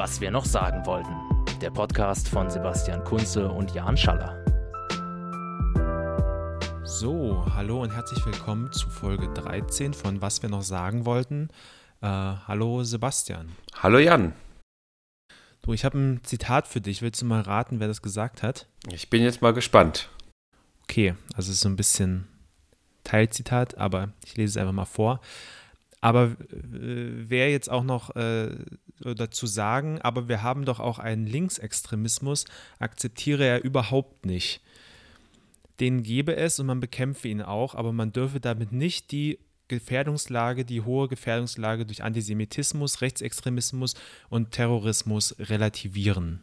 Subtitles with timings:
[0.00, 1.14] Was wir noch sagen wollten.
[1.60, 4.42] Der Podcast von Sebastian Kunze und Jan Schaller.
[6.84, 11.50] So, hallo und herzlich willkommen zu Folge 13 von Was wir noch sagen wollten.
[12.00, 13.50] Äh, hallo Sebastian.
[13.74, 14.32] Hallo Jan.
[15.60, 17.02] Du, ich habe ein Zitat für dich.
[17.02, 18.68] Willst du mal raten, wer das gesagt hat?
[18.90, 20.08] Ich bin jetzt mal gespannt.
[20.84, 22.26] Okay, also es ist so ein bisschen
[23.04, 25.20] Teilzitat, aber ich lese es einfach mal vor.
[26.00, 28.56] Aber äh, wer jetzt auch noch äh,
[29.00, 32.44] dazu sagen, aber wir haben doch auch einen Linksextremismus,
[32.78, 34.60] akzeptiere er überhaupt nicht.
[35.80, 40.64] Den gebe es und man bekämpfe ihn auch, aber man dürfe damit nicht die Gefährdungslage,
[40.64, 43.94] die hohe Gefährdungslage durch Antisemitismus, Rechtsextremismus
[44.28, 46.42] und Terrorismus relativieren.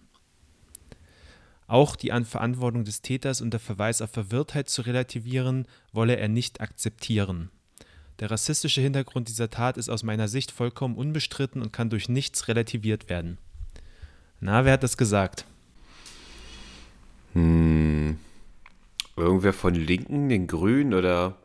[1.67, 6.61] Auch die Verantwortung des Täters und der Verweis auf Verwirrtheit zu relativieren, wolle er nicht
[6.61, 7.51] akzeptieren.
[8.19, 12.47] Der rassistische Hintergrund dieser Tat ist aus meiner Sicht vollkommen unbestritten und kann durch nichts
[12.47, 13.37] relativiert werden.
[14.39, 15.45] Na, wer hat das gesagt?
[17.33, 18.17] Hm.
[19.15, 21.35] Irgendwer von Linken, den Grünen oder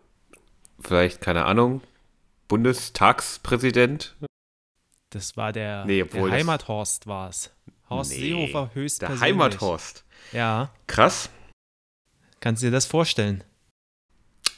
[0.80, 1.82] vielleicht, keine Ahnung,
[2.48, 4.14] Bundestagspräsident?
[5.10, 7.50] Das war der, nee, der Heimathorst war es.
[7.88, 9.20] Horst nee, Seehofer höchstpersönlich.
[9.20, 10.04] Der Heimathorst.
[10.32, 10.70] Ja.
[10.86, 11.28] Krass.
[12.40, 13.44] Kannst du dir das vorstellen?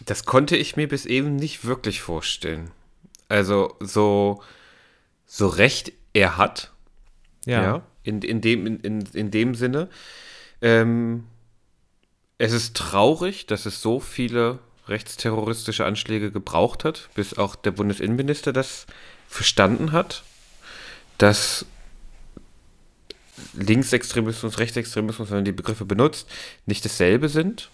[0.04, 2.70] Das konnte ich mir bis eben nicht wirklich vorstellen.
[3.28, 4.42] Also so,
[5.26, 6.72] so recht er hat.
[7.46, 7.62] Ja.
[7.62, 9.88] ja in, in, dem, in, in, in dem Sinne.
[10.60, 11.24] Ähm,
[12.38, 18.52] es ist traurig, dass es so viele rechtsterroristische Anschläge gebraucht hat, bis auch der Bundesinnenminister
[18.52, 18.86] das
[19.28, 20.22] verstanden hat,
[21.16, 21.64] dass
[23.54, 26.28] Linksextremismus, Rechtsextremismus, wenn man die Begriffe benutzt,
[26.66, 27.70] nicht dasselbe sind,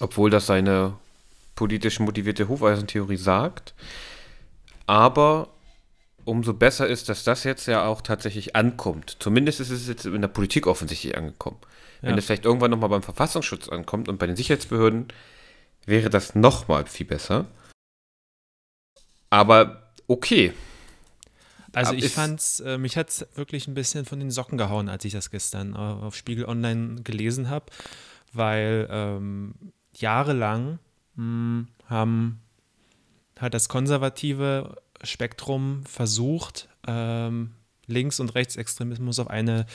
[0.00, 0.94] obwohl das seine
[1.54, 3.74] politisch motivierte Hufeisentheorie sagt.
[4.86, 5.48] Aber
[6.24, 9.16] umso besser ist, dass das jetzt ja auch tatsächlich ankommt.
[9.18, 11.58] Zumindest ist es jetzt in der Politik offensichtlich angekommen.
[12.00, 12.08] Ja.
[12.08, 15.08] Wenn es vielleicht irgendwann nochmal beim Verfassungsschutz ankommt und bei den Sicherheitsbehörden,
[15.86, 17.46] wäre das nochmal viel besser.
[19.30, 20.52] Aber okay.
[21.72, 25.04] Also ich fand's, äh, mich hat es wirklich ein bisschen von den Socken gehauen, als
[25.04, 27.66] ich das gestern auf Spiegel Online gelesen habe,
[28.32, 29.54] weil ähm,
[30.02, 30.78] jahrelang
[31.16, 32.40] mh, hm, haben,
[33.38, 37.52] hat das konservative Spektrum versucht, ähm,
[37.86, 39.66] Links- und Rechtsextremismus auf eine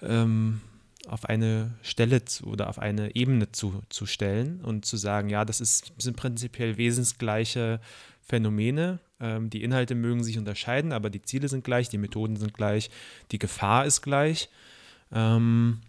[0.00, 0.60] ähm,
[1.08, 5.44] auf eine Stelle zu, oder auf eine Ebene zu, zu stellen und zu sagen, ja,
[5.44, 7.80] das ist, sind prinzipiell wesensgleiche
[8.20, 9.00] Phänomene.
[9.18, 12.90] Ähm, die Inhalte mögen sich unterscheiden, aber die Ziele sind gleich, die Methoden sind gleich,
[13.32, 14.48] die Gefahr ist gleich.
[15.12, 15.80] Ähm,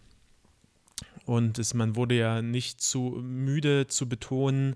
[1.26, 4.76] und es, man wurde ja nicht zu müde zu betonen,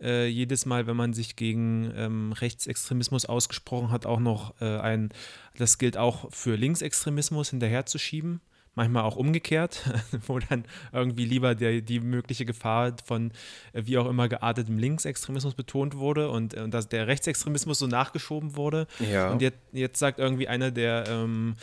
[0.00, 5.10] äh, jedes Mal, wenn man sich gegen ähm, Rechtsextremismus ausgesprochen hat, auch noch äh, ein,
[5.56, 8.40] das gilt auch für Linksextremismus hinterherzuschieben
[8.78, 9.90] manchmal auch umgekehrt,
[10.26, 13.32] wo dann irgendwie lieber der, die mögliche Gefahr von
[13.74, 18.56] äh, wie auch immer geartetem Linksextremismus betont wurde und, und dass der Rechtsextremismus so nachgeschoben
[18.56, 18.86] wurde.
[19.12, 19.30] Ja.
[19.30, 21.56] Und jetzt, jetzt sagt irgendwie einer der ähm,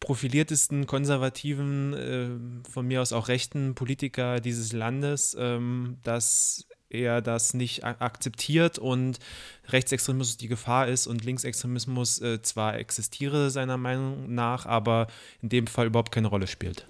[0.00, 7.54] profiliertesten konservativen, äh, von mir aus auch rechten Politiker dieses Landes, ähm, dass er das
[7.54, 9.20] nicht akzeptiert und
[9.68, 15.06] Rechtsextremismus die Gefahr ist und Linksextremismus äh, zwar existiere seiner Meinung nach, aber
[15.40, 16.86] in dem Fall überhaupt keine Rolle spielt.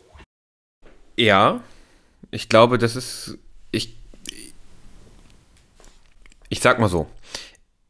[1.19, 1.63] Ja,
[2.31, 3.37] ich glaube, das ist
[3.73, 3.95] ich
[6.49, 7.09] ich sag mal so.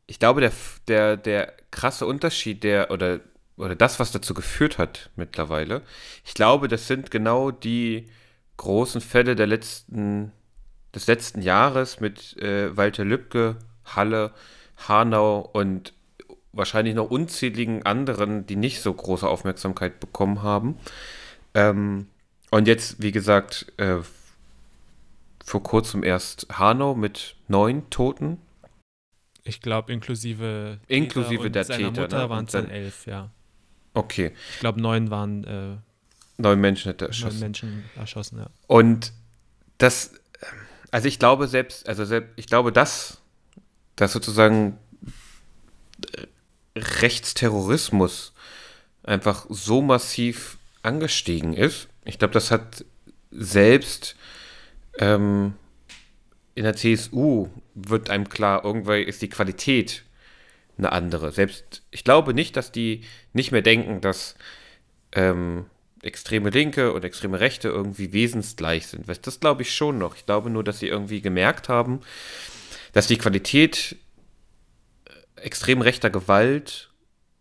[0.06, 0.52] Ich glaube, der,
[0.86, 3.20] der, der krasse Unterschied, der oder
[3.60, 5.82] oder das, was dazu geführt hat mittlerweile,
[6.24, 8.08] ich glaube, das sind genau die
[8.56, 10.32] großen Fälle der letzten
[10.94, 14.32] des letzten Jahres mit äh, Walter Lübcke, Halle,
[14.88, 15.92] Hanau und
[16.52, 20.78] wahrscheinlich noch unzähligen anderen, die nicht so große Aufmerksamkeit bekommen haben.
[21.54, 22.08] Ähm,
[22.50, 23.98] und jetzt, wie gesagt, äh,
[25.44, 28.38] vor kurzem erst Hanau mit neun Toten.
[29.44, 32.02] Ich glaube, inklusive inklusive Täter der Täter.
[32.02, 32.30] Mutter ne?
[32.30, 33.30] waren es dann elf, ja.
[33.94, 34.32] Okay.
[34.54, 35.76] Ich glaube, neun waren äh,
[36.38, 37.34] neun Menschen hat er erschossen.
[37.34, 38.46] Neun Menschen erschossen, ja.
[38.66, 39.12] Und
[39.78, 40.12] das
[40.90, 43.20] also ich glaube selbst, also selbst, ich glaube, dass,
[43.96, 44.78] dass sozusagen
[46.76, 48.32] Rechtsterrorismus
[49.02, 51.88] einfach so massiv angestiegen ist.
[52.04, 52.84] Ich glaube, das hat
[53.30, 54.16] selbst
[54.98, 55.54] ähm,
[56.54, 60.04] in der CSU wird einem klar, irgendwann ist die Qualität
[60.80, 61.32] eine andere.
[61.32, 64.34] Selbst, ich glaube nicht, dass die nicht mehr denken, dass
[65.12, 65.66] ähm,
[66.02, 69.06] extreme Linke und extreme Rechte irgendwie wesensgleich sind.
[69.08, 70.16] Das glaube ich schon noch.
[70.16, 72.00] Ich glaube nur, dass sie irgendwie gemerkt haben,
[72.92, 73.96] dass die Qualität
[75.04, 76.90] äh, extrem rechter Gewalt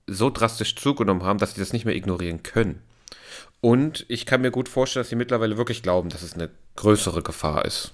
[0.07, 2.81] so drastisch zugenommen haben, dass sie das nicht mehr ignorieren können.
[3.62, 7.21] Und ich kann mir gut vorstellen, dass sie mittlerweile wirklich glauben, dass es eine größere
[7.21, 7.94] Gefahr ist.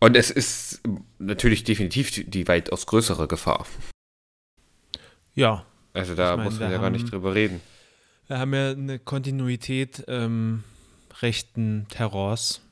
[0.00, 0.80] Und es ist
[1.18, 3.66] natürlich definitiv die weitaus größere Gefahr.
[5.34, 5.66] Ja.
[5.92, 7.60] Also da meine, muss man ja haben, gar nicht drüber reden.
[8.26, 10.64] Wir haben ja eine Kontinuität ähm,
[11.20, 12.62] rechten Terrors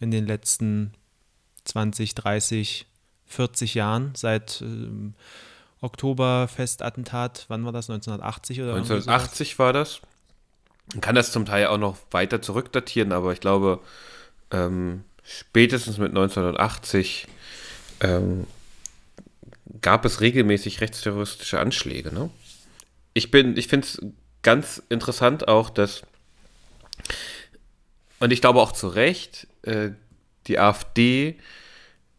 [0.00, 0.94] in den letzten
[1.64, 2.86] 20, 30,
[3.26, 5.14] 40 Jahren seit ähm,
[5.80, 7.90] Oktoberfestattentat, wann war das?
[7.90, 10.00] 1980 oder 1980 war das.
[10.92, 13.80] Man kann das zum Teil auch noch weiter zurückdatieren, aber ich glaube,
[14.50, 17.26] ähm, spätestens mit 1980
[18.00, 18.46] ähm,
[19.80, 22.12] gab es regelmäßig rechtsterroristische Anschläge.
[22.12, 22.30] Ne?
[23.14, 24.02] Ich ich finde es
[24.42, 26.02] ganz interessant auch, dass,
[28.20, 29.90] und ich glaube auch zu Recht, äh,
[30.46, 31.36] die AfD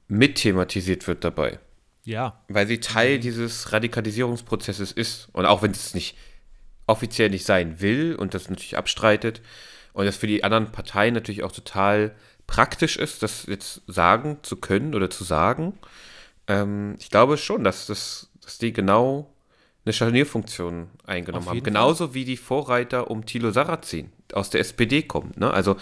[0.07, 1.59] mit thematisiert wird dabei.
[2.03, 2.41] Ja.
[2.47, 3.21] Weil sie Teil mhm.
[3.21, 5.29] dieses Radikalisierungsprozesses ist.
[5.33, 6.15] Und auch wenn es nicht
[6.87, 9.41] offiziell nicht sein will und das natürlich abstreitet
[9.93, 12.15] und das für die anderen Parteien natürlich auch total
[12.49, 15.77] praktisch ist, das jetzt sagen zu können oder zu sagen.
[16.47, 19.31] Ähm, ich glaube schon, dass, das, dass die genau
[19.85, 21.63] eine Scharnierfunktion eingenommen haben.
[21.63, 22.13] Genauso Fall.
[22.15, 25.31] wie die Vorreiter um Thilo Sarrazin aus der SPD kommen.
[25.37, 25.51] Ne?
[25.51, 25.77] Also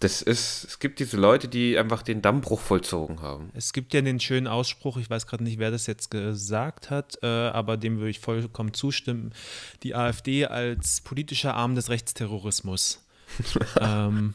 [0.00, 3.50] das ist, es gibt diese Leute, die einfach den Dammbruch vollzogen haben.
[3.52, 7.18] Es gibt ja den schönen Ausspruch, ich weiß gerade nicht, wer das jetzt gesagt hat,
[7.22, 9.34] äh, aber dem würde ich vollkommen zustimmen.
[9.82, 13.04] Die AfD als politischer Arm des Rechtsterrorismus.
[13.80, 14.32] ähm,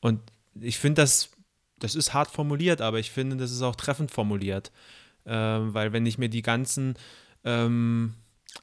[0.00, 0.20] und
[0.60, 1.30] ich finde, das,
[1.78, 4.72] das ist hart formuliert, aber ich finde, das ist auch treffend formuliert.
[5.24, 6.94] Ähm, weil wenn ich mir die ganzen,
[7.44, 8.14] ähm,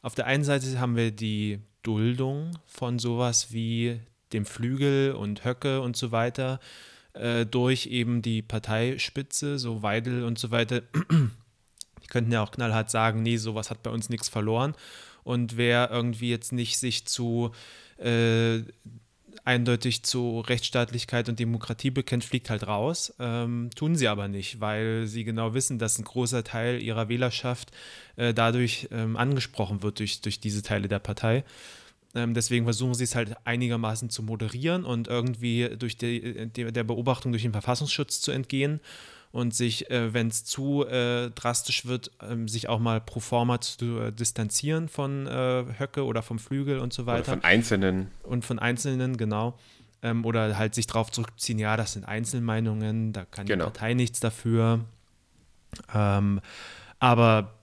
[0.02, 4.00] auf der einen Seite haben wir die Duldung von sowas wie
[4.34, 6.60] dem Flügel und Höcke und so weiter
[7.14, 10.82] äh, durch eben die Parteispitze, so Weidel und so weiter.
[12.04, 14.76] Die könnten ja auch knallhart sagen, nee, sowas hat bei uns nichts verloren.
[15.24, 17.52] Und wer irgendwie jetzt nicht sich zu
[17.98, 18.60] äh,
[19.46, 23.14] eindeutig zu Rechtsstaatlichkeit und Demokratie bekennt, fliegt halt raus.
[23.20, 27.72] Ähm, tun sie aber nicht, weil sie genau wissen, dass ein großer Teil ihrer Wählerschaft
[28.16, 31.44] äh, dadurch ähm, angesprochen wird, durch, durch diese Teile der Partei.
[32.16, 36.84] Ähm, deswegen versuchen sie es halt einigermaßen zu moderieren und irgendwie durch die, die, der
[36.84, 38.80] Beobachtung durch den Verfassungsschutz zu entgehen
[39.32, 43.62] und sich, äh, wenn es zu äh, drastisch wird, ähm, sich auch mal pro forma
[43.62, 47.34] zu äh, distanzieren von äh, Höcke oder vom Flügel und so weiter.
[47.34, 48.08] Oder von Einzelnen.
[48.24, 49.58] Und von Einzelnen, genau.
[50.02, 53.66] Ähm, oder halt sich darauf zurückziehen, ja, das sind Einzelmeinungen, da kann genau.
[53.66, 54.86] die Partei nichts dafür.
[55.94, 56.42] Ähm,
[57.00, 57.54] aber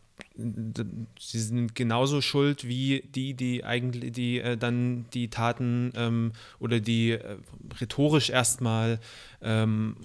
[1.18, 6.80] sie sind genauso schuld wie die, die eigentlich, die äh, dann die Taten ähm, oder
[6.80, 7.36] die äh,
[7.80, 9.00] rhetorisch erstmal
[9.42, 9.96] ähm,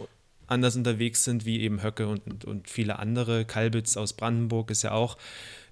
[0.52, 3.46] anders unterwegs sind, wie eben Höcke und, und viele andere.
[3.46, 5.18] Kalbitz aus Brandenburg ist ja auch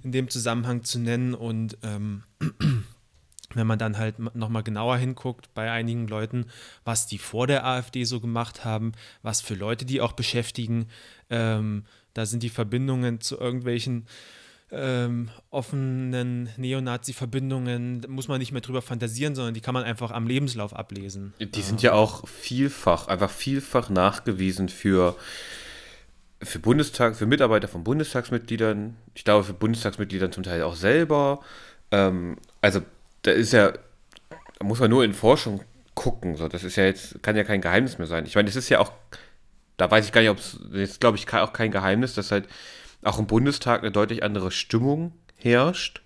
[0.03, 1.33] in dem Zusammenhang zu nennen.
[1.33, 2.23] Und ähm,
[3.53, 6.45] wenn man dann halt nochmal genauer hinguckt bei einigen Leuten,
[6.85, 10.87] was die vor der AfD so gemacht haben, was für Leute die auch beschäftigen,
[11.29, 11.83] ähm,
[12.13, 14.07] da sind die Verbindungen zu irgendwelchen
[14.71, 20.27] ähm, offenen Neonazi-Verbindungen, muss man nicht mehr drüber fantasieren, sondern die kann man einfach am
[20.27, 21.33] Lebenslauf ablesen.
[21.39, 25.15] Die sind ja auch vielfach, einfach vielfach nachgewiesen für,
[26.41, 31.39] für Bundestag, für Mitarbeiter von Bundestagsmitgliedern, ich glaube für Bundestagsmitgliedern zum Teil auch selber.
[31.91, 32.81] Ähm, also
[33.23, 35.61] da ist ja, da muss man nur in Forschung
[35.95, 36.35] gucken.
[36.35, 38.25] So, das ist ja jetzt, kann ja kein Geheimnis mehr sein.
[38.25, 38.91] Ich meine, es ist ja auch,
[39.77, 42.47] da weiß ich gar nicht, ob es, jetzt glaube ich auch kein Geheimnis, dass halt
[43.03, 46.01] auch im Bundestag eine deutlich andere Stimmung herrscht.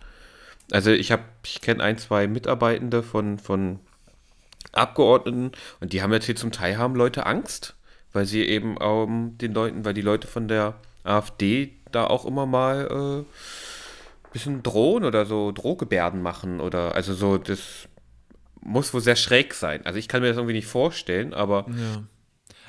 [0.71, 3.79] Also ich habe, ich kenne ein, zwei Mitarbeitende von, von
[4.71, 7.75] Abgeordneten und die haben jetzt hier zum Teil haben Leute Angst,
[8.11, 12.45] weil sie eben ähm, den Leuten, weil die Leute von der AfD da auch immer
[12.45, 17.87] mal äh, bisschen drohen oder so Drohgebärden machen oder also so das
[18.61, 19.85] muss wohl sehr schräg sein.
[19.85, 22.03] Also ich kann mir das irgendwie nicht vorstellen, aber ja.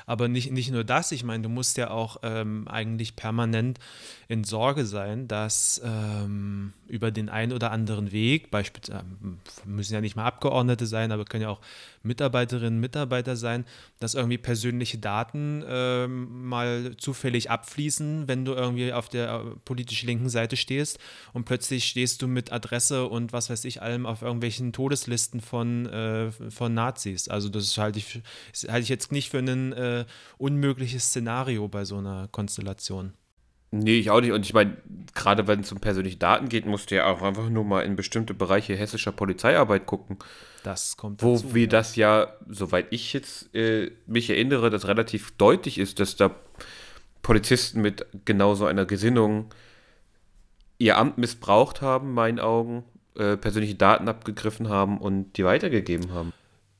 [0.05, 3.79] Aber nicht, nicht nur das, ich meine, du musst ja auch ähm, eigentlich permanent
[4.27, 10.01] in Sorge sein, dass ähm, über den einen oder anderen Weg, beispielsweise ähm, müssen ja
[10.01, 11.61] nicht mal Abgeordnete sein, aber können ja auch
[12.03, 13.65] Mitarbeiterinnen, Mitarbeiter sein,
[13.99, 20.03] dass irgendwie persönliche Daten ähm, mal zufällig abfließen, wenn du irgendwie auf der äh, politisch
[20.03, 20.99] linken Seite stehst
[21.33, 25.85] und plötzlich stehst du mit Adresse und was weiß ich allem auf irgendwelchen Todeslisten von,
[25.87, 27.27] äh, von Nazis.
[27.27, 28.21] Also das halte ich,
[28.67, 29.94] halte ich jetzt nicht für ein äh,
[30.37, 33.13] unmögliches Szenario bei so einer Konstellation.
[33.71, 34.31] Nee, ich auch nicht.
[34.31, 34.77] Und ich meine,
[35.13, 37.95] gerade wenn es um persönliche Daten geht, musst du ja auch einfach nur mal in
[37.95, 40.17] bestimmte Bereiche hessischer Polizeiarbeit gucken.
[40.63, 41.69] Das kommt Wo dazu, wir ja.
[41.69, 46.31] das ja, soweit ich jetzt äh, mich erinnere, das relativ deutlich ist, dass da
[47.21, 49.53] Polizisten mit genau so einer Gesinnung
[50.77, 52.83] ihr Amt missbraucht haben, meinen Augen,
[53.17, 56.33] äh, persönliche Daten abgegriffen haben und die weitergegeben haben.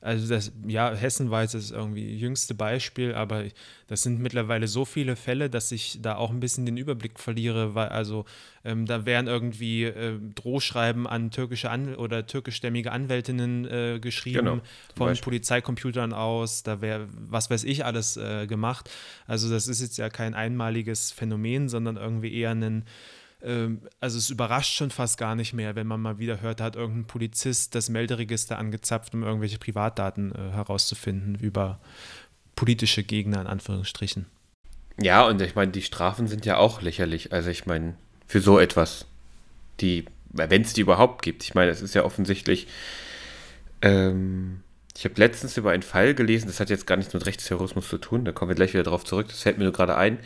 [0.06, 3.46] Also das, ja, Hessen war jetzt das irgendwie jüngste Beispiel, aber
[3.88, 7.74] das sind mittlerweile so viele Fälle, dass ich da auch ein bisschen den Überblick verliere,
[7.74, 8.24] weil also
[8.64, 14.60] ähm, da werden irgendwie äh, Drohschreiben an türkische An oder türkischstämmige Anwältinnen äh, geschrieben genau,
[14.94, 15.24] von Beispiel.
[15.24, 18.88] Polizeicomputern aus, da wäre was weiß ich alles äh, gemacht.
[19.26, 22.84] Also das ist jetzt ja kein einmaliges Phänomen, sondern irgendwie eher ein
[24.00, 26.76] also es überrascht schon fast gar nicht mehr, wenn man mal wieder hört, da hat
[26.76, 31.78] irgendein Polizist das Melderegister angezapft, um irgendwelche Privatdaten äh, herauszufinden über
[32.56, 34.26] politische Gegner in Anführungsstrichen.
[35.00, 37.32] Ja, und ich meine, die Strafen sind ja auch lächerlich.
[37.32, 37.94] Also ich meine,
[38.26, 39.06] für so etwas,
[39.80, 41.44] die, wenn es die überhaupt gibt.
[41.44, 42.66] Ich meine, es ist ja offensichtlich,
[43.82, 44.62] ähm,
[44.96, 47.98] ich habe letztens über einen Fall gelesen, das hat jetzt gar nichts mit Rechtsterrorismus zu
[47.98, 50.18] tun, da kommen wir gleich wieder drauf zurück, das fällt mir nur gerade ein.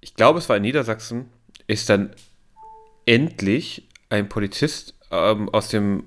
[0.00, 1.30] Ich glaube, es war in Niedersachsen,
[1.66, 2.10] ist dann
[3.08, 6.04] endlich ein Polizist ähm, aus dem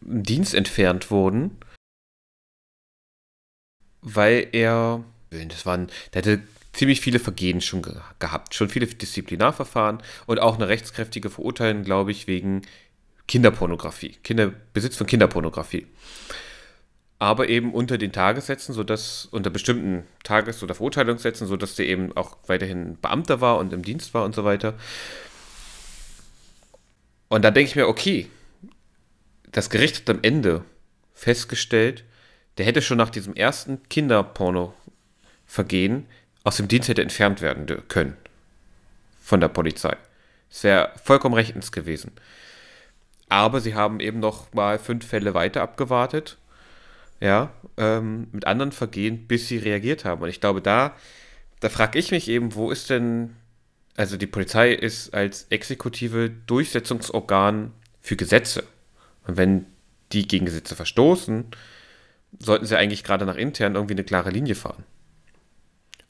[0.00, 1.58] Dienst entfernt worden,
[4.00, 6.42] weil er, das waren, der hatte
[6.72, 12.12] ziemlich viele Vergehen schon ge gehabt, schon viele Disziplinarverfahren und auch eine rechtskräftige Verurteilung, glaube
[12.12, 12.62] ich, wegen
[13.26, 15.88] Kinderpornografie, Kinder, Besitz von Kinderpornografie.
[17.18, 22.36] Aber eben unter den Tagessätzen, sodass, unter bestimmten Tages- oder Verurteilungssätzen, sodass der eben auch
[22.46, 24.74] weiterhin Beamter war und im Dienst war und so weiter.
[27.28, 28.28] Und da denke ich mir, okay,
[29.50, 30.62] das Gericht hat am Ende
[31.14, 32.04] festgestellt,
[32.58, 36.06] der hätte schon nach diesem ersten Kinderporno-Vergehen
[36.44, 38.16] aus dem Dienst hätte entfernt werden können
[39.20, 39.96] von der Polizei.
[40.48, 42.12] Es wäre vollkommen rechtens gewesen.
[43.28, 46.38] Aber sie haben eben noch mal fünf Fälle weiter abgewartet,
[47.18, 50.22] ja, ähm, mit anderen Vergehen, bis sie reagiert haben.
[50.22, 50.94] Und ich glaube, da,
[51.58, 53.34] da frage ich mich eben, wo ist denn
[53.96, 58.64] also die Polizei ist als exekutive Durchsetzungsorgan für Gesetze.
[59.26, 59.66] Und wenn
[60.12, 61.46] die gegen Gesetze verstoßen,
[62.38, 64.84] sollten sie eigentlich gerade nach intern irgendwie eine klare Linie fahren.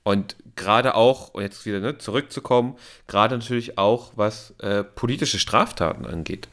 [0.03, 2.77] Und gerade auch, und jetzt wieder ne, zurückzukommen,
[3.07, 6.49] gerade natürlich auch, was äh, politische Straftaten angeht.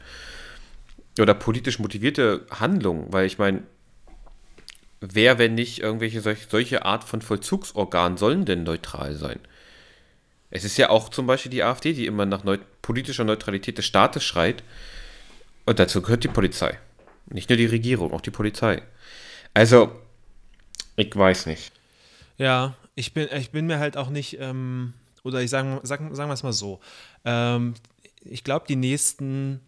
[1.20, 3.62] Oder politisch motivierte Handlungen, weil ich meine,
[5.00, 9.38] wer, wenn nicht irgendwelche solch, solche Art von Vollzugsorgan sollen denn neutral sein?
[10.54, 13.86] Es ist ja auch zum Beispiel die AfD, die immer nach neu politischer Neutralität des
[13.86, 14.62] Staates schreit.
[15.66, 16.78] Und dazu gehört die Polizei.
[17.26, 18.80] Nicht nur die Regierung, auch die Polizei.
[19.52, 19.90] Also,
[20.94, 21.72] ich weiß nicht.
[22.38, 24.94] Ja, ich bin, ich bin mir halt auch nicht, ähm,
[25.24, 26.78] oder ich sage sag, sagen wir es mal so.
[27.24, 27.74] Ähm,
[28.24, 29.60] ich glaube, die nächsten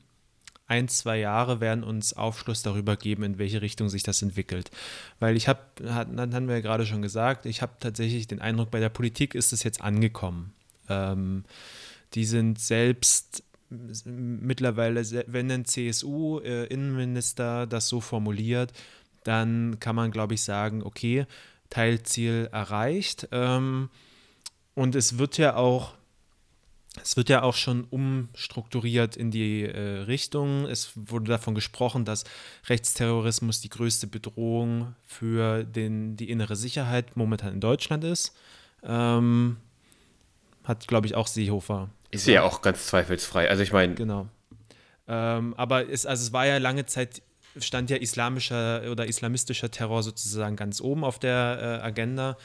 [0.68, 4.70] ein, zwei Jahre werden uns Aufschluss darüber geben, in welche Richtung sich das entwickelt.
[5.18, 8.78] Weil ich habe, hatten wir ja gerade schon gesagt, ich habe tatsächlich den Eindruck, bei
[8.78, 10.52] der Politik ist es jetzt angekommen.
[10.88, 11.44] Ähm,
[12.14, 13.42] die sind selbst
[14.04, 18.72] mittlerweile, wenn ein CSU-Innenminister äh, das so formuliert,
[19.24, 21.26] dann kann man, glaube ich, sagen, okay,
[21.68, 23.28] Teilziel erreicht.
[23.32, 23.90] Ähm,
[24.74, 25.94] und es wird ja auch,
[27.02, 30.66] es wird ja auch schon umstrukturiert in die äh, Richtung.
[30.66, 32.24] Es wurde davon gesprochen, dass
[32.68, 38.36] Rechtsterrorismus die größte Bedrohung für den, die innere Sicherheit momentan in Deutschland ist.
[38.84, 39.56] Ähm,
[40.66, 41.88] hat, glaube ich, auch Seehofer.
[42.10, 43.48] Ist ja auch ganz zweifelsfrei.
[43.48, 43.94] Also ich meine.
[43.94, 44.28] Genau.
[45.08, 47.22] Ähm, aber es, also es war ja lange Zeit,
[47.58, 52.36] stand ja islamischer oder islamistischer Terror sozusagen ganz oben auf der äh, Agenda.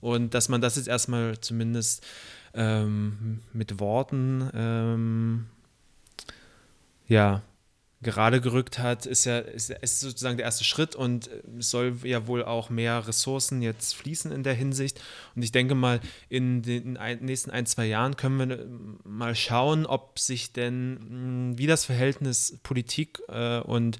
[0.00, 2.06] Und dass man das jetzt erstmal zumindest
[2.54, 5.46] ähm, mit Worten ähm,
[7.08, 7.42] ja,
[8.00, 11.28] gerade gerückt hat, ist ja ist, ist sozusagen der erste Schritt und
[11.58, 15.00] es soll ja wohl auch mehr Ressourcen jetzt fließen in der Hinsicht.
[15.34, 18.66] Und ich denke mal, in den nächsten ein, zwei Jahren können wir
[19.04, 23.98] mal schauen, ob sich denn, hm, wie das Verhältnis Politik äh, und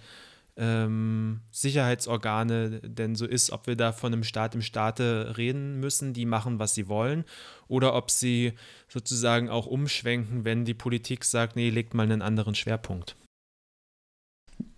[0.58, 6.12] ähm, Sicherheitsorgane denn so ist, ob wir da von einem Staat im Staate reden müssen,
[6.12, 7.24] die machen, was sie wollen,
[7.68, 8.54] oder ob sie
[8.88, 13.16] sozusagen auch umschwenken, wenn die Politik sagt, nee, legt mal einen anderen Schwerpunkt.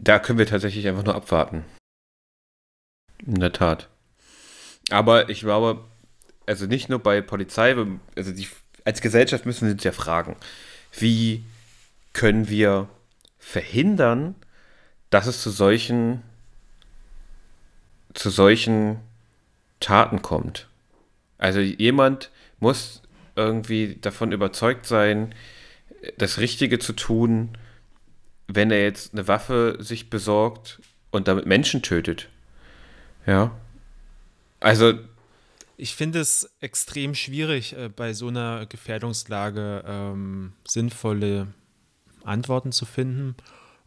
[0.03, 1.65] Da können wir tatsächlich einfach nur abwarten.
[3.27, 3.89] In der Tat.
[4.89, 5.85] Aber ich glaube,
[6.47, 7.77] also nicht nur bei Polizei,
[8.17, 8.49] also die,
[8.85, 10.37] als Gesellschaft müssen wir uns ja fragen,
[10.99, 11.45] wie
[12.15, 12.89] können wir
[13.39, 14.35] verhindern,
[15.11, 16.23] dass es zu solchen
[18.15, 18.99] zu solchen
[19.79, 20.67] Taten kommt.
[21.39, 23.03] Also jemand muss
[23.37, 25.35] irgendwie davon überzeugt sein,
[26.19, 27.57] das Richtige zu tun,
[28.55, 30.81] wenn er jetzt eine Waffe sich besorgt
[31.11, 32.29] und damit Menschen tötet.
[33.27, 33.53] Ja.
[34.61, 34.95] Also.
[35.77, 41.47] Ich finde es extrem schwierig, äh, bei so einer Gefährdungslage ähm, sinnvolle
[42.23, 43.35] Antworten zu finden,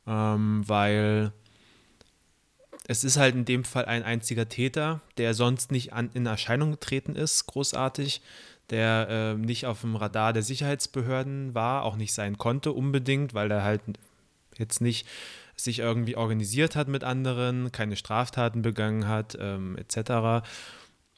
[0.07, 1.31] ähm, weil
[2.87, 6.71] es ist halt in dem Fall ein einziger Täter, der sonst nicht an, in Erscheinung
[6.71, 8.21] getreten ist, großartig,
[8.71, 13.51] der äh, nicht auf dem Radar der Sicherheitsbehörden war, auch nicht sein konnte unbedingt, weil
[13.51, 13.81] er halt
[14.57, 15.07] jetzt nicht
[15.55, 20.45] sich irgendwie organisiert hat mit anderen, keine Straftaten begangen hat, ähm, etc.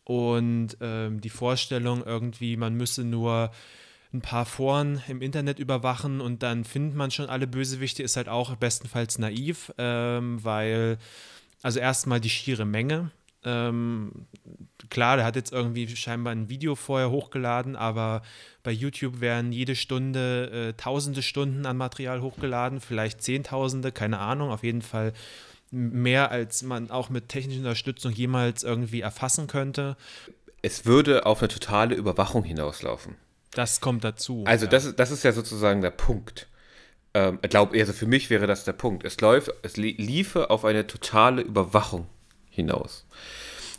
[0.04, 3.51] Und ähm, die Vorstellung irgendwie, man müsse nur
[4.13, 8.30] ein paar Foren im Internet überwachen und dann findet man schon alle Bösewichte, ist halt
[8.30, 10.98] auch bestenfalls naiv, ähm, weil
[11.62, 13.12] also erstmal die schiere Menge.
[13.46, 14.12] Ähm,
[14.90, 18.24] klar, der hat jetzt irgendwie scheinbar ein Video vorher hochgeladen, aber
[18.64, 24.50] bei YouTube werden jede Stunde äh, tausende Stunden an Material hochgeladen, vielleicht zehntausende, keine Ahnung,
[24.50, 25.14] auf jeden Fall
[25.70, 29.96] mehr, als man auch mit technischer Unterstützung jemals irgendwie erfassen könnte.
[30.64, 33.16] Es würde auf eine totale Überwachung hinauslaufen.
[33.52, 34.44] Das kommt dazu.
[34.48, 34.72] Also ja.
[34.72, 36.48] das, ist, das ist ja sozusagen der Punkt.
[37.14, 39.06] Ähm, glaub, also für mich wäre das der Punkt.
[39.06, 42.08] Es läuft, es liefe auf eine totale Überwachung
[42.56, 43.06] hinaus.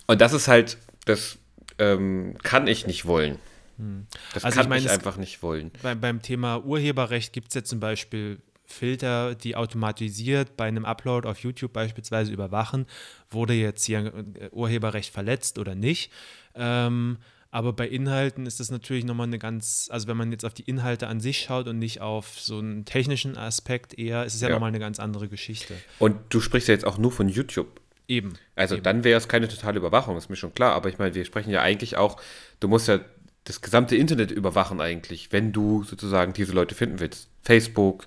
[0.06, 1.38] Und das ist halt, das
[1.78, 3.38] ähm, kann ich nicht wollen.
[3.78, 4.06] Hm.
[4.34, 5.70] Das also kann ich, mein, ich einfach nicht wollen.
[5.82, 11.28] Beim, beim Thema Urheberrecht gibt es ja zum Beispiel Filter, die automatisiert bei einem Upload
[11.28, 12.86] auf YouTube beispielsweise überwachen,
[13.30, 16.10] wurde jetzt hier äh, Urheberrecht verletzt oder nicht.
[16.54, 17.18] Ähm,
[17.50, 20.64] aber bei Inhalten ist das natürlich nochmal eine ganz, also wenn man jetzt auf die
[20.64, 24.48] Inhalte an sich schaut und nicht auf so einen technischen Aspekt eher, ist es ja,
[24.48, 24.54] ja.
[24.54, 25.74] nochmal eine ganz andere Geschichte.
[25.98, 27.80] Und du sprichst ja jetzt auch nur von YouTube.
[28.08, 28.34] Eben.
[28.54, 28.84] Also eben.
[28.84, 30.74] dann wäre es keine totale Überwachung, ist mir schon klar.
[30.74, 32.20] Aber ich meine, wir sprechen ja eigentlich auch,
[32.60, 33.00] du musst ja
[33.44, 37.28] das gesamte Internet überwachen eigentlich, wenn du sozusagen diese Leute finden willst.
[37.42, 38.06] Facebook,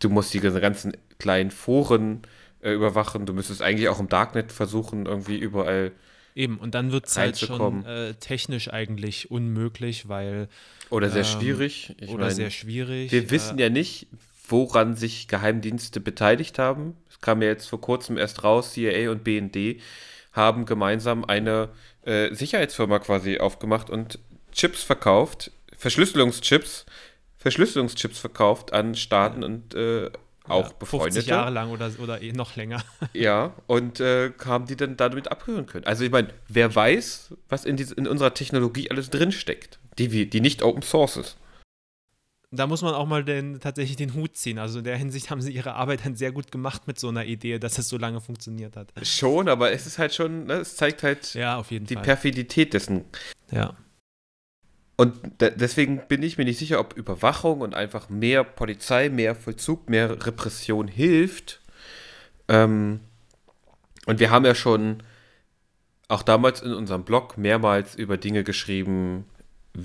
[0.00, 2.22] du musst die ganzen kleinen Foren
[2.62, 5.92] äh, überwachen, du müsstest eigentlich auch im Darknet versuchen, irgendwie überall.
[6.34, 10.48] Eben, und dann wird es halt schon äh, technisch eigentlich unmöglich, weil.
[10.88, 11.94] Oder sehr ähm, schwierig.
[11.98, 13.12] Ich oder mein, sehr schwierig.
[13.12, 14.06] Wir äh, wissen ja nicht,
[14.48, 16.96] woran sich Geheimdienste beteiligt haben.
[17.20, 19.80] Kam ja jetzt vor kurzem erst raus, CIA und BND
[20.32, 21.70] haben gemeinsam eine
[22.02, 24.18] äh, Sicherheitsfirma quasi aufgemacht und
[24.52, 26.86] Chips verkauft, Verschlüsselungschips,
[27.38, 30.10] Verschlüsselungschips verkauft an Staaten und äh,
[30.48, 31.14] auch ja, befreundete.
[31.14, 32.82] 50 Jahre lang oder, oder eh noch länger.
[33.12, 35.86] ja, und äh, haben die dann damit abhören können.
[35.86, 40.40] Also ich meine, wer weiß, was in, diese, in unserer Technologie alles drinsteckt, die, die
[40.40, 41.36] nicht Open Source ist
[42.52, 44.58] da muss man auch mal den, tatsächlich den Hut ziehen.
[44.58, 47.24] Also in der Hinsicht haben sie ihre Arbeit dann sehr gut gemacht mit so einer
[47.24, 48.92] Idee, dass es so lange funktioniert hat.
[49.02, 52.02] Schon, aber es ist halt schon, ne, es zeigt halt ja, die Fall.
[52.02, 53.04] Perfidität dessen.
[53.52, 53.76] Ja.
[54.96, 59.88] Und deswegen bin ich mir nicht sicher, ob Überwachung und einfach mehr Polizei, mehr Vollzug,
[59.88, 61.60] mehr Repression hilft.
[62.48, 63.00] Ähm,
[64.06, 65.02] und wir haben ja schon
[66.08, 69.24] auch damals in unserem Blog mehrmals über Dinge geschrieben,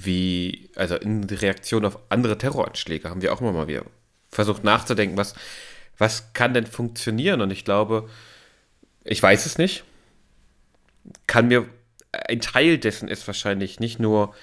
[0.03, 3.85] wie, also in Reaktion auf andere Terroranschläge haben wir auch immer mal wieder
[4.29, 5.33] versucht nachzudenken, was,
[5.97, 7.41] was kann denn funktionieren?
[7.41, 8.09] Und ich glaube,
[9.03, 9.83] ich weiß es nicht.
[11.27, 11.67] Kann mir,
[12.11, 14.35] ein Teil dessen ist wahrscheinlich nicht nur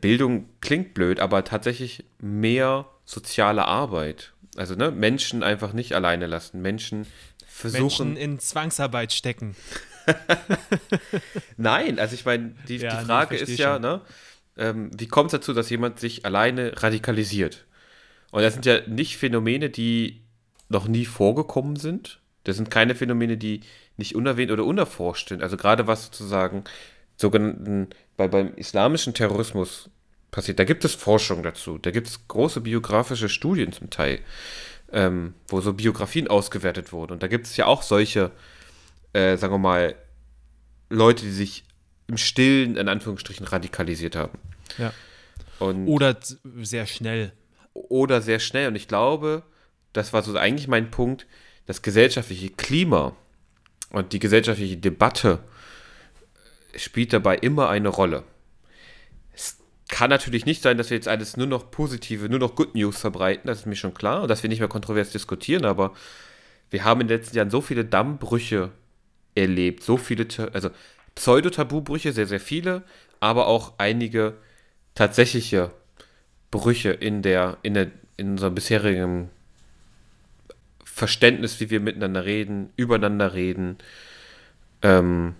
[0.00, 4.32] Bildung klingt blöd, aber tatsächlich mehr soziale Arbeit.
[4.56, 7.06] Also ne, Menschen einfach nicht alleine lassen, Menschen
[7.46, 7.82] versuchen.
[7.82, 9.54] Menschen in Zwangsarbeit stecken.
[11.56, 14.00] Nein, also ich meine, die, ja, die Frage nee, ist ja, ne,
[14.56, 17.64] ähm, wie kommt es dazu, dass jemand sich alleine radikalisiert?
[18.30, 20.22] Und das sind ja nicht Phänomene, die
[20.68, 22.20] noch nie vorgekommen sind.
[22.44, 23.60] Das sind keine Phänomene, die
[23.96, 25.42] nicht unerwähnt oder unerforscht sind.
[25.42, 26.64] Also gerade was sozusagen
[27.16, 29.88] sogenannten, bei, beim islamischen Terrorismus
[30.30, 31.78] passiert, da gibt es Forschung dazu.
[31.78, 34.18] Da gibt es große biografische Studien zum Teil,
[34.92, 37.12] ähm, wo so Biografien ausgewertet wurden.
[37.12, 38.32] Und da gibt es ja auch solche,
[39.12, 39.94] äh, sagen wir mal,
[40.90, 41.64] Leute, die sich
[42.06, 44.38] im Stillen, in Anführungsstrichen, radikalisiert haben.
[44.78, 44.92] Ja.
[45.58, 46.16] Und oder
[46.54, 47.32] sehr schnell.
[47.72, 48.68] Oder sehr schnell.
[48.68, 49.42] Und ich glaube,
[49.92, 51.26] das war so eigentlich mein Punkt,
[51.66, 53.16] das gesellschaftliche Klima
[53.90, 55.38] und die gesellschaftliche Debatte
[56.76, 58.24] spielt dabei immer eine Rolle.
[59.32, 62.74] Es kann natürlich nicht sein, dass wir jetzt alles nur noch positive, nur noch Good
[62.74, 65.94] News verbreiten, das ist mir schon klar, und dass wir nicht mehr kontrovers diskutieren, aber
[66.70, 68.72] wir haben in den letzten Jahren so viele Dammbrüche
[69.34, 70.70] erlebt, so viele, also
[71.14, 72.82] Pseudo-Tabubrüche, sehr, sehr viele,
[73.20, 74.34] aber auch einige
[74.94, 75.70] tatsächliche
[76.50, 79.30] Brüche in der, in der, in unserem bisherigen
[80.84, 83.78] Verständnis, wie wir miteinander reden, übereinander reden.
[84.82, 85.34] Ähm,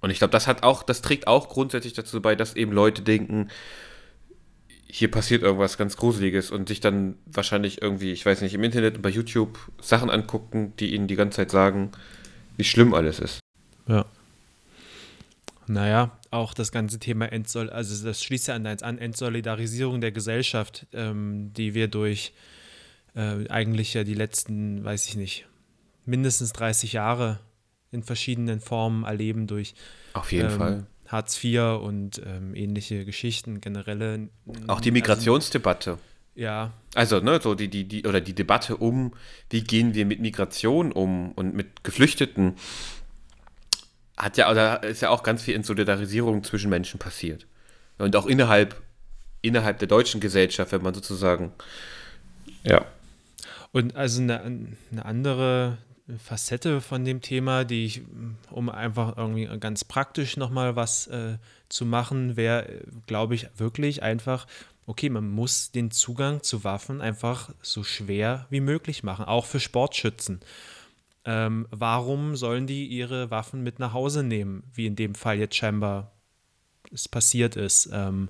[0.00, 3.02] und ich glaube, das hat auch, das trägt auch grundsätzlich dazu bei, dass eben Leute
[3.02, 3.48] denken,
[4.90, 8.96] hier passiert irgendwas ganz Gruseliges und sich dann wahrscheinlich irgendwie, ich weiß nicht, im Internet
[8.96, 11.92] und bei YouTube Sachen angucken, die ihnen die ganze Zeit sagen,
[12.56, 13.40] wie schlimm alles ist.
[13.86, 14.06] Ja.
[15.68, 20.12] Naja, auch das ganze Thema Entsol also das schließt ja an eins an, Entsolidarisierung der
[20.12, 22.32] Gesellschaft, ähm, die wir durch
[23.14, 25.46] äh, eigentlich ja die letzten, weiß ich nicht,
[26.04, 27.40] mindestens 30 Jahre
[27.90, 29.74] in verschiedenen Formen erleben durch
[30.14, 30.86] Auf jeden ähm, Fall.
[31.06, 34.28] Hartz IV und ähm, ähnliche Geschichten, generelle.
[34.66, 35.92] Auch die Migrationsdebatte.
[35.92, 36.02] Also,
[36.34, 36.72] ja.
[36.94, 39.12] Also, ne, so die, die, die, oder die Debatte um,
[39.50, 42.56] wie gehen wir mit Migration um und mit Geflüchteten,
[44.18, 47.46] hat ja, oder ist ja auch ganz viel in Solidarisierung zwischen Menschen passiert.
[47.98, 48.80] Und auch innerhalb,
[49.42, 51.52] innerhalb der deutschen Gesellschaft, wenn man sozusagen,
[52.64, 52.84] ja.
[53.72, 55.78] Und also eine, eine andere
[56.16, 58.02] Facette von dem Thema, die ich,
[58.50, 61.36] um einfach irgendwie ganz praktisch nochmal was äh,
[61.68, 64.46] zu machen, wäre, glaube ich, wirklich einfach,
[64.86, 69.60] okay, man muss den Zugang zu Waffen einfach so schwer wie möglich machen, auch für
[69.60, 70.40] Sportschützen.
[71.24, 75.56] Ähm, warum sollen die ihre Waffen mit nach Hause nehmen, wie in dem Fall jetzt
[75.56, 76.12] scheinbar
[76.92, 77.90] es passiert ist?
[77.92, 78.28] Ähm,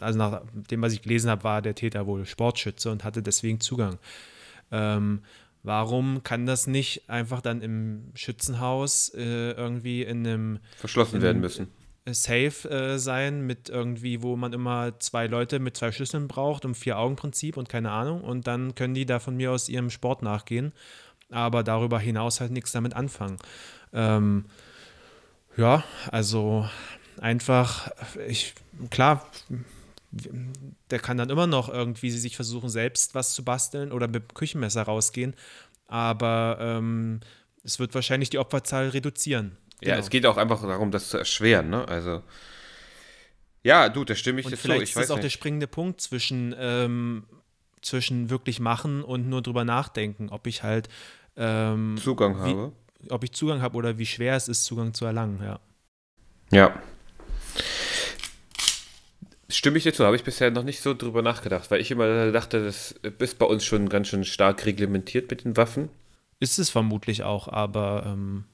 [0.00, 3.60] also nach dem, was ich gelesen habe, war der Täter wohl Sportschütze und hatte deswegen
[3.60, 3.98] Zugang.
[4.70, 5.22] Ähm,
[5.62, 11.40] warum kann das nicht einfach dann im Schützenhaus äh, irgendwie in einem verschlossen in werden
[11.40, 11.68] müssen?
[12.08, 16.74] Safe äh, sein mit irgendwie, wo man immer zwei Leute mit zwei Schlüsseln braucht, um
[16.74, 18.22] Vier-Augen-Prinzip und keine Ahnung.
[18.22, 20.72] Und dann können die da von mir aus ihrem Sport nachgehen
[21.30, 23.38] aber darüber hinaus halt nichts damit anfangen.
[23.92, 24.46] Ähm,
[25.56, 26.68] ja, also
[27.20, 27.90] einfach,
[28.28, 28.54] ich,
[28.90, 29.26] klar,
[30.90, 34.34] der kann dann immer noch irgendwie sich versuchen, selbst was zu basteln oder mit dem
[34.34, 35.34] Küchenmesser rausgehen,
[35.88, 37.20] aber ähm,
[37.64, 39.56] es wird wahrscheinlich die Opferzahl reduzieren.
[39.82, 40.04] Ja, genau.
[40.04, 41.86] es geht auch einfach darum, das zu erschweren, ne?
[41.86, 42.22] Also.
[43.62, 44.84] Ja, du, da stimme ich dir vielleicht zu.
[44.84, 45.24] Ich ist das auch nicht.
[45.24, 47.24] der springende Punkt zwischen ähm,
[47.86, 50.88] zwischen wirklich machen und nur drüber nachdenken, ob ich halt
[51.36, 52.72] ähm, Zugang wie, habe.
[53.10, 55.60] Ob ich Zugang habe oder wie schwer es ist, Zugang zu erlangen, ja.
[56.50, 56.82] Ja.
[59.48, 62.32] Stimme ich dir zu, habe ich bisher noch nicht so drüber nachgedacht, weil ich immer
[62.32, 65.88] dachte, das ist bei uns schon ganz schön stark reglementiert mit den Waffen.
[66.40, 68.44] Ist es vermutlich auch, aber ähm,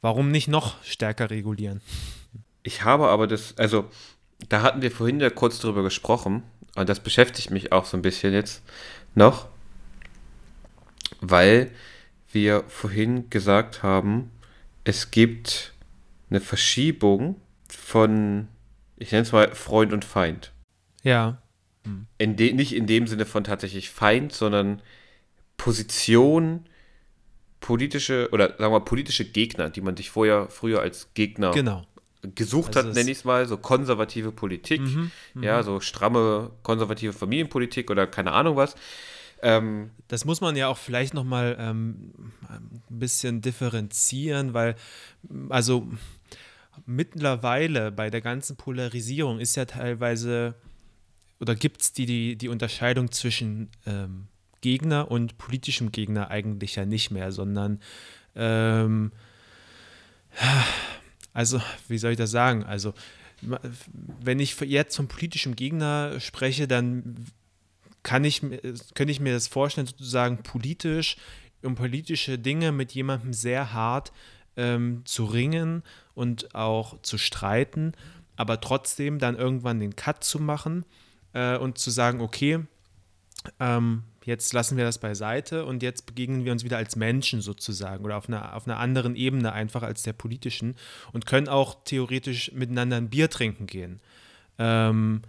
[0.00, 1.80] warum nicht noch stärker regulieren?
[2.62, 3.86] Ich habe aber das, also
[4.48, 6.42] da hatten wir vorhin ja kurz drüber gesprochen,
[6.76, 8.62] und das beschäftigt mich auch so ein bisschen jetzt
[9.14, 9.48] noch,
[11.20, 11.70] weil
[12.32, 14.30] wir vorhin gesagt haben,
[14.82, 15.72] es gibt
[16.30, 18.48] eine Verschiebung von,
[18.96, 20.52] ich nenne es mal Freund und Feind.
[21.02, 21.40] Ja.
[21.84, 22.06] Hm.
[22.18, 24.82] In de, nicht in dem Sinne von tatsächlich Feind, sondern
[25.56, 26.66] Position,
[27.60, 31.86] politische oder sagen wir mal politische Gegner, die man sich vorher früher als Gegner genau
[32.34, 35.10] gesucht also hat, nenne ich es mal, so konservative Politik, mhm,
[35.40, 35.62] ja, mhm.
[35.64, 38.74] so stramme konservative Familienpolitik oder keine Ahnung was.
[39.42, 42.12] Ähm, das muss man ja auch vielleicht nochmal ähm,
[42.48, 44.76] ein bisschen differenzieren, weil,
[45.50, 45.86] also
[46.86, 50.54] mittlerweile bei der ganzen Polarisierung ist ja teilweise
[51.40, 54.28] oder gibt es die, die, die Unterscheidung zwischen ähm,
[54.60, 57.80] Gegner und politischem Gegner eigentlich ja nicht mehr, sondern
[58.34, 59.12] ähm,
[61.34, 62.64] also, wie soll ich das sagen?
[62.64, 62.94] Also,
[64.20, 67.26] wenn ich jetzt vom politischen Gegner spreche, dann
[68.02, 71.16] kann ich, könnte ich mir das vorstellen, sozusagen politisch,
[71.62, 74.12] um politische Dinge mit jemandem sehr hart
[74.56, 75.82] ähm, zu ringen
[76.14, 77.92] und auch zu streiten,
[78.36, 80.84] aber trotzdem dann irgendwann den Cut zu machen
[81.32, 82.60] äh, und zu sagen, okay,
[83.58, 88.04] ähm, jetzt lassen wir das beiseite und jetzt begegnen wir uns wieder als Menschen sozusagen
[88.04, 90.76] oder auf einer, auf einer anderen Ebene einfach als der politischen
[91.12, 94.00] und können auch theoretisch miteinander ein Bier trinken gehen.
[94.58, 95.22] Ähm,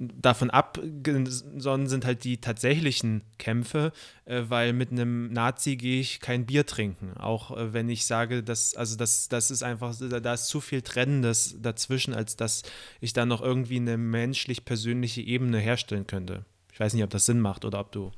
[0.00, 3.92] davon abgesonnen sind halt die tatsächlichen Kämpfe,
[4.24, 7.16] äh, weil mit einem Nazi gehe ich kein Bier trinken.
[7.18, 10.80] Auch äh, wenn ich sage, dass, also das, das ist einfach, da ist zu viel
[10.80, 12.62] Trennendes dazwischen, als dass
[13.00, 16.46] ich da noch irgendwie eine menschlich-persönliche Ebene herstellen könnte.
[16.80, 18.10] Ich weiß nicht, ob das Sinn macht oder ob du.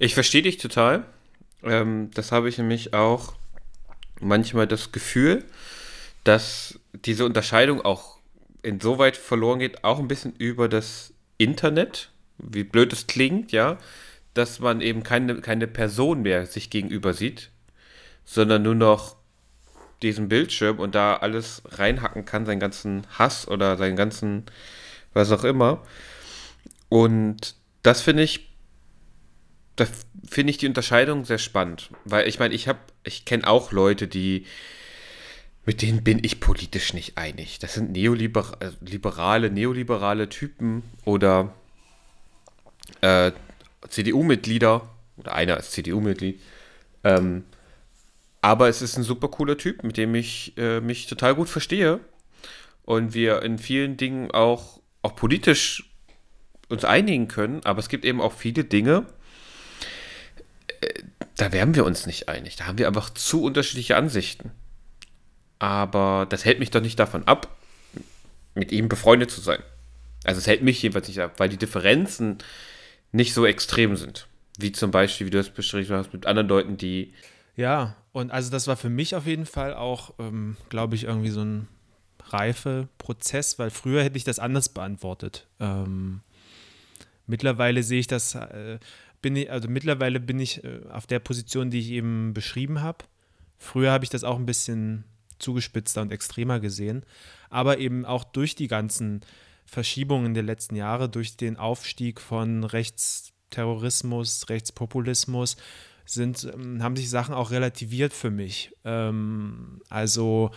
[0.00, 1.04] Ich verstehe dich total.
[1.62, 3.34] Ähm, das habe ich nämlich auch
[4.18, 5.44] manchmal das Gefühl,
[6.24, 8.18] dass diese Unterscheidung auch
[8.64, 13.78] insoweit verloren geht, auch ein bisschen über das Internet, wie blöd es klingt, ja,
[14.34, 17.50] dass man eben keine, keine Person mehr sich gegenüber sieht,
[18.24, 19.14] sondern nur noch
[20.02, 24.46] diesen Bildschirm und da alles reinhacken kann, seinen ganzen Hass oder seinen ganzen,
[25.12, 25.86] was auch immer.
[26.88, 28.48] Und das finde ich,
[29.76, 29.86] da
[30.28, 34.08] finde ich die Unterscheidung sehr spannend, weil ich meine, ich habe, ich kenne auch Leute,
[34.08, 34.46] die,
[35.64, 37.58] mit denen bin ich politisch nicht einig.
[37.58, 41.54] Das sind neoliberale, neoliberale Typen oder
[43.00, 43.32] äh,
[43.88, 46.40] CDU-Mitglieder oder einer ist CDU-Mitglied.
[47.04, 47.44] Ähm,
[48.42, 52.00] aber es ist ein super cooler Typ, mit dem ich äh, mich total gut verstehe
[52.84, 55.89] und wir in vielen Dingen auch, auch politisch
[56.70, 59.06] uns einigen können, aber es gibt eben auch viele Dinge,
[60.80, 61.02] äh,
[61.36, 62.56] da werden wir uns nicht einig.
[62.56, 64.50] Da haben wir einfach zu unterschiedliche Ansichten.
[65.58, 67.56] Aber das hält mich doch nicht davon ab,
[68.54, 69.62] mit ihm befreundet zu sein.
[70.24, 72.38] Also es hält mich jedenfalls nicht ab, weil die Differenzen
[73.12, 74.26] nicht so extrem sind.
[74.58, 77.14] Wie zum Beispiel, wie du es beschrieben hast, mit anderen Leuten, die.
[77.56, 81.30] Ja, und also das war für mich auf jeden Fall auch, ähm, glaube ich, irgendwie
[81.30, 81.68] so ein
[82.28, 85.46] Reifeprozess, weil früher hätte ich das anders beantwortet.
[85.58, 86.20] Ähm,
[87.30, 88.78] mittlerweile sehe ich das, äh,
[89.22, 93.04] bin ich, also mittlerweile bin ich äh, auf der Position, die ich eben beschrieben habe.
[93.58, 95.04] Früher habe ich das auch ein bisschen
[95.38, 97.04] zugespitzter und extremer gesehen,
[97.48, 99.20] aber eben auch durch die ganzen
[99.64, 105.56] Verschiebungen der letzten Jahre, durch den Aufstieg von Rechtsterrorismus, Rechtspopulismus,
[106.04, 108.72] sind, ähm, haben sich Sachen auch relativiert für mich.
[108.84, 110.50] Ähm, also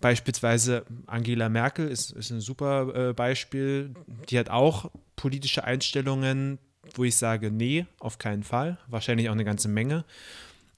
[0.00, 3.94] beispielsweise Angela Merkel ist, ist ein super äh, Beispiel.
[4.28, 6.58] Die hat auch politische Einstellungen,
[6.94, 8.78] wo ich sage, nee, auf keinen Fall.
[8.88, 10.04] Wahrscheinlich auch eine ganze Menge.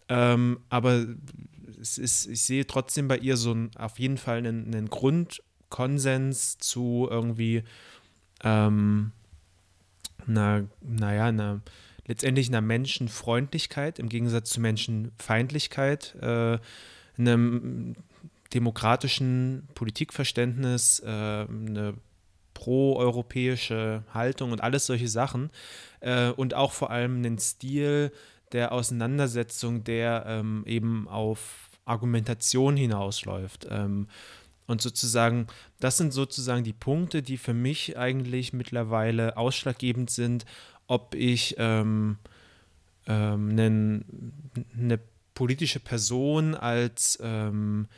[0.08, 1.06] Ähm, aber
[1.80, 6.58] es ist, ich sehe trotzdem bei ihr so ein, auf jeden Fall einen, einen Grundkonsens
[6.58, 7.64] zu irgendwie
[8.42, 9.12] ähm,
[10.26, 11.60] einer, naja, einer,
[12.06, 16.58] letztendlich einer Menschenfreundlichkeit im Gegensatz zu Menschenfeindlichkeit, äh,
[17.18, 17.94] einem
[18.54, 21.94] demokratischen Politikverständnis, äh, eine
[22.54, 25.50] proeuropäische Haltung und alles solche Sachen
[26.00, 28.12] äh, und auch vor allem einen Stil
[28.52, 33.66] der Auseinandersetzung, der ähm, eben auf Argumentation hinausläuft.
[33.70, 34.06] Ähm,
[34.66, 35.48] und sozusagen,
[35.80, 40.44] das sind sozusagen die Punkte, die für mich eigentlich mittlerweile ausschlaggebend sind,
[40.86, 42.18] ob ich ähm,
[43.06, 44.04] ähm,
[44.78, 45.00] eine
[45.34, 47.88] politische Person als ähm,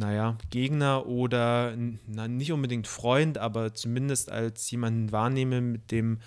[0.00, 6.18] naja, Gegner oder na, nicht unbedingt Freund, aber zumindest als jemanden wahrnehme, mit dem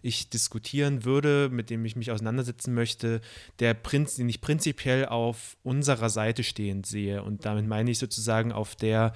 [0.00, 3.20] ich diskutieren würde, mit dem ich mich auseinandersetzen möchte,
[3.58, 7.24] der Prinz, den ich prinzipiell auf unserer Seite stehend sehe.
[7.24, 9.12] Und damit meine ich sozusagen auf der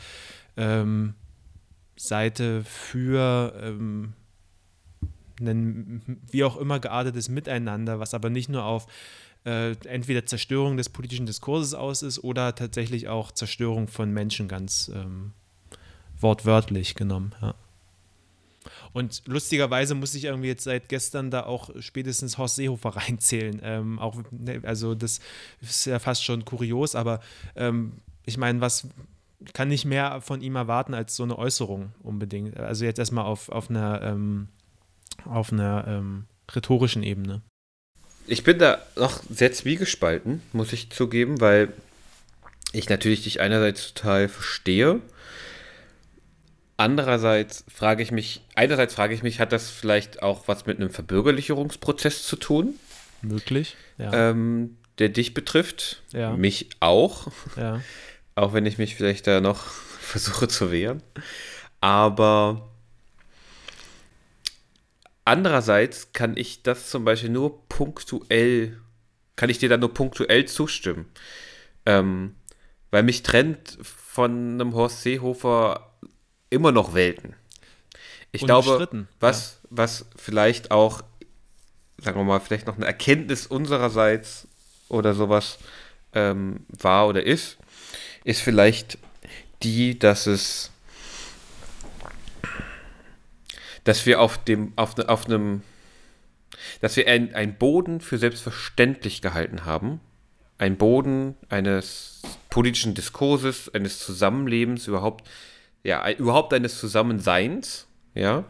[0.57, 1.14] ähm,
[1.96, 4.14] Seite für ähm,
[5.40, 8.88] ein wie auch immer geartetes Miteinander, was aber nicht nur auf
[9.44, 14.90] äh, entweder Zerstörung des politischen Diskurses aus ist oder tatsächlich auch Zerstörung von Menschen ganz
[14.94, 15.33] ähm,
[16.20, 17.35] wortwörtlich genommen.
[17.40, 17.55] Ja.
[18.92, 23.61] Und lustigerweise muss ich irgendwie jetzt seit gestern da auch spätestens Horst Seehofer reinzählen.
[23.62, 25.20] Ähm, auch, ne, also das
[25.61, 27.20] ist ja fast schon kurios, aber
[27.57, 27.92] ähm,
[28.26, 28.88] ich meine, was
[29.55, 32.59] kann ich mehr von ihm erwarten als so eine Äußerung unbedingt?
[32.59, 34.48] Also jetzt erstmal auf, auf einer, ähm,
[35.24, 37.42] auf einer ähm, rhetorischen Ebene.
[38.31, 41.73] Ich bin da noch sehr zwiegespalten, muss ich zugeben, weil
[42.73, 45.01] ich natürlich dich einerseits total verstehe.
[46.77, 50.90] Andererseits frage ich mich, einerseits frage ich mich, hat das vielleicht auch was mit einem
[50.90, 52.75] Verbürgerlicherungsprozess zu tun?
[53.21, 54.31] Möglich, ja.
[54.31, 56.31] Ähm, der dich betrifft, ja.
[56.37, 57.33] mich auch.
[57.57, 57.81] Ja.
[58.37, 59.64] Auch wenn ich mich vielleicht da noch
[60.01, 61.03] versuche zu wehren.
[61.81, 62.69] Aber
[65.24, 68.80] Andererseits kann ich das zum Beispiel nur punktuell,
[69.37, 71.06] kann ich dir da nur punktuell zustimmen.
[71.87, 72.35] Ähm,
[72.90, 75.92] weil mich trennt von einem Horst Seehofer
[76.50, 77.35] immer noch Welten.
[78.33, 79.68] Ich glaube, was, ja.
[79.70, 81.02] was vielleicht auch,
[81.98, 84.48] sagen wir mal, vielleicht noch eine Erkenntnis unsererseits
[84.88, 85.59] oder sowas
[86.12, 87.59] ähm, war oder ist,
[88.24, 88.98] ist vielleicht
[89.62, 90.70] die, dass es
[93.85, 95.62] dass wir auf dem, auf, auf einem,
[96.81, 100.01] dass wir einen Boden für selbstverständlich gehalten haben.
[100.59, 105.27] Ein Boden eines politischen Diskurses, eines Zusammenlebens, überhaupt,
[105.83, 108.45] ja, überhaupt eines Zusammenseins, ja,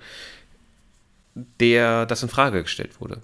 [1.34, 3.20] der das in Frage gestellt wurde.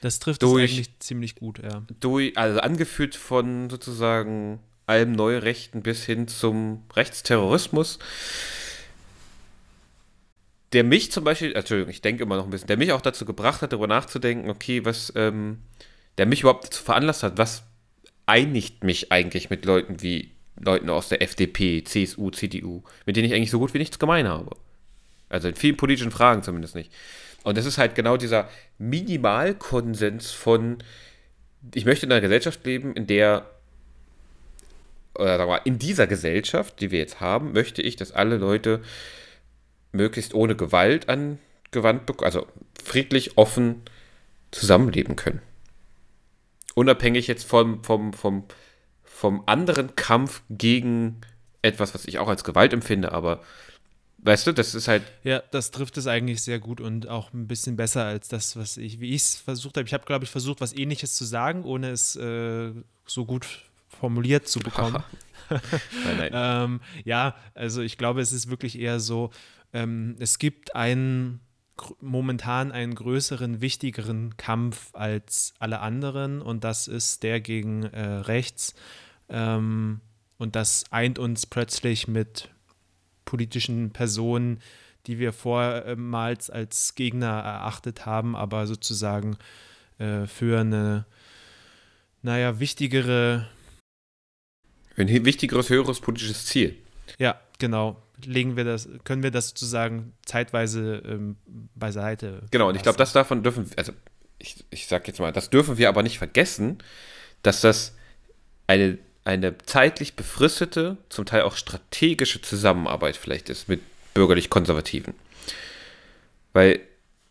[0.00, 1.82] Das trifft durch, es eigentlich ziemlich gut, ja.
[2.00, 7.98] Durch, also angeführt von sozusagen allem Neurechten bis hin zum Rechtsterrorismus
[10.72, 13.24] der mich zum Beispiel, Entschuldigung, ich denke immer noch ein bisschen, der mich auch dazu
[13.24, 15.58] gebracht hat, darüber nachzudenken, okay, was, ähm,
[16.18, 17.62] der mich überhaupt dazu veranlasst hat, was
[18.26, 23.34] einigt mich eigentlich mit Leuten wie Leuten aus der FDP, CSU, CDU, mit denen ich
[23.34, 24.56] eigentlich so gut wie nichts gemein habe.
[25.28, 26.92] Also in vielen politischen Fragen zumindest nicht.
[27.44, 28.48] Und das ist halt genau dieser
[28.78, 30.78] Minimalkonsens von,
[31.74, 33.48] ich möchte in einer Gesellschaft leben, in der,
[35.14, 38.36] oder sagen wir mal, in dieser Gesellschaft, die wir jetzt haben, möchte ich, dass alle
[38.36, 38.82] Leute
[39.96, 42.46] möglichst ohne Gewalt angewandt, also
[42.82, 43.82] friedlich, offen
[44.50, 45.42] zusammenleben können.
[46.74, 48.44] Unabhängig jetzt vom, vom, vom,
[49.02, 51.20] vom anderen Kampf gegen
[51.62, 53.42] etwas, was ich auch als Gewalt empfinde, aber
[54.18, 55.02] weißt du, das ist halt.
[55.24, 58.76] Ja, das trifft es eigentlich sehr gut und auch ein bisschen besser als das, was
[58.76, 59.86] ich, wie ich es versucht habe.
[59.86, 62.72] Ich habe, glaube ich, versucht, was ähnliches zu sagen, ohne es äh,
[63.06, 63.46] so gut
[63.88, 65.02] formuliert zu bekommen.
[65.50, 65.60] nein,
[66.18, 66.30] nein.
[66.34, 69.30] ähm, ja, also ich glaube, es ist wirklich eher so,
[69.76, 71.40] ähm, es gibt einen
[72.00, 78.74] momentan einen größeren, wichtigeren Kampf als alle anderen und das ist der gegen äh, rechts.
[79.28, 80.00] Ähm,
[80.38, 82.50] und das eint uns plötzlich mit
[83.26, 84.60] politischen Personen,
[85.06, 89.36] die wir vormals als Gegner erachtet haben, aber sozusagen
[89.98, 91.04] äh, für eine,
[92.22, 93.46] naja, wichtigere.
[94.96, 96.76] Ein wichtigeres, höheres politisches Ziel.
[97.18, 98.02] Ja, genau.
[98.24, 101.36] Legen wir das, können wir das sozusagen zeitweise ähm,
[101.74, 102.42] beiseite.
[102.50, 103.92] Genau, und ich glaube, das davon dürfen, also
[104.38, 106.78] ich, ich sag jetzt mal, das dürfen wir aber nicht vergessen,
[107.42, 107.94] dass das
[108.66, 113.80] eine eine zeitlich befristete, zum Teil auch strategische Zusammenarbeit vielleicht ist mit
[114.14, 115.14] bürgerlich-konservativen.
[116.52, 116.80] Weil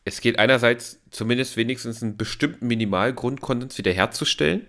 [0.04, 4.68] es geht einerseits zumindest wenigstens einen bestimmten Minimalgrundkonsens wiederherzustellen.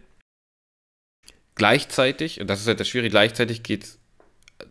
[1.57, 3.99] Gleichzeitig, und das ist halt das Schwierige, gleichzeitig geht es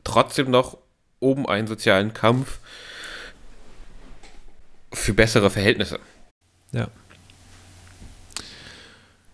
[0.05, 0.77] trotzdem noch
[1.25, 2.59] um einen sozialen Kampf
[4.93, 5.99] für bessere Verhältnisse.
[6.71, 6.87] Ja.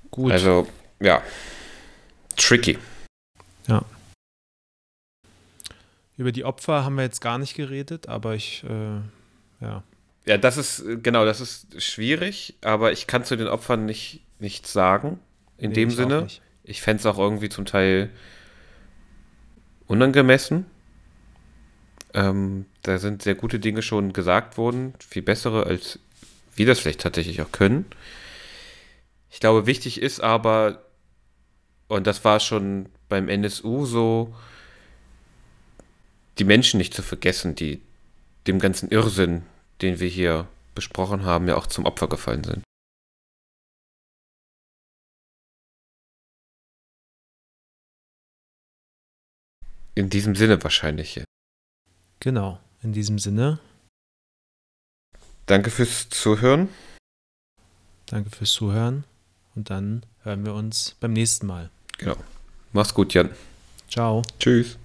[0.10, 0.32] Gut.
[0.32, 0.68] Also,
[1.02, 1.22] ja.
[2.38, 2.78] Tricky.
[3.68, 3.84] Ja.
[6.18, 9.00] Über die Opfer haben wir jetzt gar nicht geredet, aber ich, äh,
[9.60, 9.84] ja.
[10.26, 14.72] Ja, das ist, genau, das ist schwierig, aber ich kann zu den Opfern nicht, nichts
[14.72, 15.20] sagen.
[15.58, 16.28] In nee, dem ich Sinne.
[16.64, 18.12] Ich fände es auch irgendwie zum Teil
[19.88, 20.71] unangemessen.
[22.14, 26.00] Ähm, da sind sehr gute Dinge schon gesagt worden, viel bessere, als
[26.56, 27.86] wir das vielleicht tatsächlich auch können.
[29.30, 30.84] Ich glaube, wichtig ist aber,
[31.88, 34.36] und das war schon beim NSU so,
[36.38, 37.82] die Menschen nicht zu vergessen, die
[38.48, 39.44] dem ganzen Irrsinn,
[39.82, 42.64] den wir hier besprochen haben, ja auch zum Opfer gefallen sind.
[49.94, 51.22] In diesem Sinne wahrscheinlich.
[52.22, 53.60] Genau, in diesem Sinne.
[55.48, 56.70] Danke fürs Zuhören.
[58.06, 59.06] Danke fürs Zuhören
[59.56, 61.72] und dann hören wir uns beim nächsten Mal.
[61.98, 62.16] Genau.
[62.74, 63.32] Mach's gut, Jan.
[63.90, 64.22] Ciao.
[64.40, 64.78] Tschüss.